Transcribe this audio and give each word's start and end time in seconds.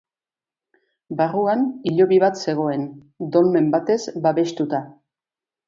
Barruan 1.19 1.61
hilobi 1.91 2.19
bat 2.25 2.41
zegoen, 2.47 2.89
dolmen 3.37 3.71
batez 3.79 4.01
babestuta. 4.27 4.85